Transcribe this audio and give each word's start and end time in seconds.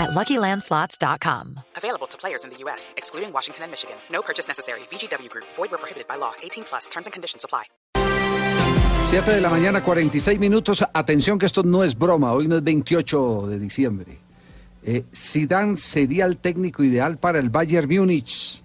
at 0.00 0.10
LuckyLandSlots.com. 0.10 1.60
Available 1.76 2.08
to 2.08 2.16
players 2.18 2.44
in 2.44 2.50
the 2.50 2.56
U.S., 2.64 2.94
excluding 2.96 3.32
Washington 3.32 3.64
and 3.64 3.70
Michigan. 3.70 3.96
No 4.10 4.22
purchase 4.22 4.48
necessary. 4.48 4.80
VGW 4.90 5.28
Group. 5.28 5.46
Void 5.56 5.70
where 5.70 5.78
prohibited 5.78 6.08
by 6.08 6.16
law. 6.16 6.32
18 6.42 6.64
plus. 6.64 6.88
Terms 6.88 7.06
and 7.06 7.12
conditions 7.12 7.44
apply. 7.44 7.64
7 9.10 9.32
de 9.32 9.40
la 9.40 9.50
mañana, 9.50 9.82
46 9.82 10.38
minutos. 10.38 10.84
Atención 10.94 11.38
que 11.38 11.46
esto 11.46 11.62
no 11.64 11.82
es 11.82 11.98
broma. 11.98 12.32
Hoy 12.32 12.46
no 12.46 12.56
es 12.56 12.62
28 12.62 13.48
de 13.48 13.58
diciembre. 13.58 14.18
Eh, 14.82 15.04
Zidane 15.12 15.76
sería 15.76 16.24
el 16.24 16.38
técnico 16.38 16.82
ideal 16.84 17.18
para 17.18 17.38
el 17.38 17.50
Bayern 17.50 17.88
Múnich. 17.88 18.62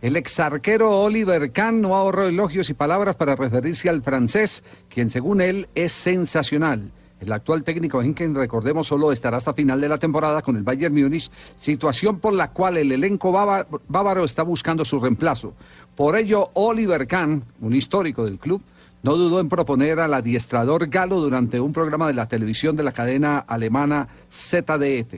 El 0.00 0.16
exarquero 0.16 1.00
Oliver 1.00 1.50
Kahn 1.52 1.80
no 1.80 1.96
ahorró 1.96 2.26
elogios 2.26 2.70
y 2.70 2.74
palabras 2.74 3.16
para 3.16 3.34
referirse 3.34 3.88
al 3.88 4.02
francés, 4.02 4.62
quien 4.88 5.10
según 5.10 5.40
él 5.40 5.68
es 5.74 5.90
sensacional. 5.92 6.92
El 7.20 7.32
actual 7.32 7.64
técnico 7.64 8.00
Hinken, 8.00 8.34
recordemos, 8.34 8.86
solo 8.86 9.10
estará 9.10 9.38
hasta 9.38 9.52
final 9.52 9.80
de 9.80 9.88
la 9.88 9.98
temporada 9.98 10.40
con 10.40 10.56
el 10.56 10.62
Bayern 10.62 10.94
Múnich, 10.94 11.30
situación 11.56 12.20
por 12.20 12.32
la 12.32 12.52
cual 12.52 12.76
el 12.76 12.92
elenco 12.92 13.32
bávaro 13.32 14.24
está 14.24 14.44
buscando 14.44 14.84
su 14.84 15.00
reemplazo. 15.00 15.54
Por 15.96 16.16
ello, 16.16 16.50
Oliver 16.54 17.08
Kahn, 17.08 17.42
un 17.60 17.74
histórico 17.74 18.24
del 18.24 18.38
club, 18.38 18.62
no 19.02 19.16
dudó 19.16 19.40
en 19.40 19.48
proponer 19.48 19.98
al 19.98 20.14
adiestrador 20.14 20.86
galo 20.88 21.20
durante 21.20 21.58
un 21.58 21.72
programa 21.72 22.06
de 22.06 22.14
la 22.14 22.28
televisión 22.28 22.76
de 22.76 22.84
la 22.84 22.92
cadena 22.92 23.38
alemana 23.38 24.08
ZDF. 24.30 25.14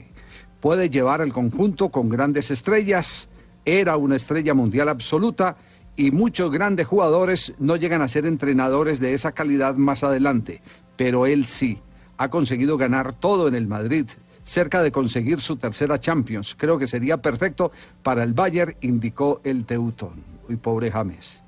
Puede 0.61 0.89
llevar 0.89 1.21
el 1.21 1.35
conjunto 1.35 1.91
con 1.91 2.09
grandes 2.09 2.51
estrellas, 2.51 3.29
era 3.67 3.99
una 3.99 4.17
estrella 4.17 4.55
mundial 4.55 4.89
absoluta 4.89 5.57
y 5.97 6.13
muchos 6.13 6.51
grandes 6.51 6.87
jugadores 6.87 7.55
no 7.59 7.77
llegan 7.77 8.01
a 8.01 8.09
ser 8.09 8.25
entrenadores 8.25 9.01
de 9.01 9.13
esa 9.13 9.33
calidad 9.33 9.75
más 9.75 10.03
adelante, 10.03 10.63
pero 10.97 11.27
él 11.27 11.45
sí 11.45 11.79
ha 12.21 12.29
conseguido 12.29 12.77
ganar 12.77 13.15
todo 13.15 13.49
en 13.49 13.55
el 13.55 13.67
Madrid, 13.67 14.05
cerca 14.45 14.83
de 14.83 14.93
conseguir 14.93 15.41
su 15.41 15.57
tercera 15.57 15.99
Champions. 15.99 16.55
Creo 16.55 16.79
que 16.79 16.87
sería 16.87 17.17
perfecto 17.17 17.73
para 18.03 18.23
el 18.23 18.35
Bayern, 18.35 18.77
indicó 18.83 19.41
el 19.43 19.65
Teutón. 19.65 20.23
Uy, 20.47 20.57
pobre 20.57 20.91
James. 20.91 21.43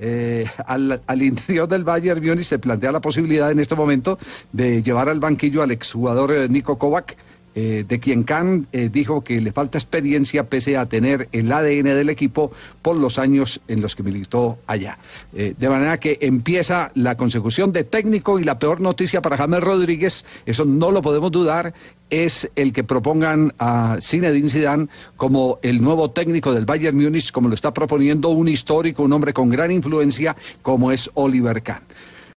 Eh, 0.00 0.46
al, 0.66 1.22
interior 1.22 1.68
del 1.68 1.84
Bayern 1.84 2.26
Múnich 2.26 2.46
se 2.46 2.58
plantea 2.58 2.90
la 2.90 3.00
posibilidad 3.00 3.52
en 3.52 3.60
este 3.60 3.76
momento 3.76 4.18
de 4.50 4.82
llevar 4.82 5.08
al 5.08 5.20
banquillo 5.20 5.62
al 5.62 5.70
exjugador 5.70 6.32
eh, 6.32 6.48
Nico 6.48 6.76
Kovac, 6.76 7.16
eh, 7.54 7.84
de 7.86 7.98
quien 7.98 8.22
Kahn 8.22 8.68
eh, 8.72 8.88
dijo 8.92 9.24
que 9.24 9.40
le 9.40 9.50
falta 9.50 9.76
experiencia 9.76 10.48
pese 10.48 10.76
a 10.76 10.86
tener 10.86 11.28
el 11.32 11.50
ADN 11.50 11.84
del 11.84 12.08
equipo 12.08 12.52
por 12.80 12.96
los 12.96 13.18
años 13.18 13.60
en 13.66 13.80
los 13.80 13.96
que 13.96 14.04
militó 14.04 14.58
allá. 14.68 14.98
Eh, 15.34 15.54
de 15.58 15.68
manera 15.68 15.98
que 15.98 16.18
empieza 16.20 16.92
la 16.94 17.16
consecución 17.16 17.72
de 17.72 17.82
técnico 17.82 18.38
y 18.38 18.44
la 18.44 18.60
peor 18.60 18.80
noticia 18.80 19.20
para 19.20 19.36
James 19.36 19.60
Rodríguez, 19.60 20.24
eso 20.46 20.64
no 20.64 20.92
lo 20.92 21.02
podemos 21.02 21.32
dudar, 21.32 21.74
es 22.08 22.48
el 22.54 22.72
que 22.72 22.84
propongan 22.84 23.52
a 23.58 23.98
Zinedine 24.00 24.48
Zidane 24.48 24.86
como 25.16 25.58
el 25.62 25.82
nuevo 25.82 26.10
técnico 26.10 26.54
del 26.54 26.66
Bayern 26.66 26.96
Múnich, 26.96 27.32
como 27.32 27.48
lo 27.48 27.54
está 27.54 27.74
proponiendo 27.74 28.28
un 28.28 28.48
histórico, 28.48 29.02
un 29.02 29.12
hombre 29.12 29.32
con 29.32 29.48
gran 29.48 29.72
influencia 29.72 30.36
como 30.62 30.92
es 30.92 31.10
Oliver 31.14 31.62
Kahn. 31.62 31.82